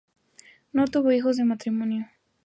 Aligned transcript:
No 0.73 0.87
tuvo 0.87 1.11
hijos 1.11 1.35
de 1.37 1.43
este 1.43 1.45
matrimonio. 1.49 2.07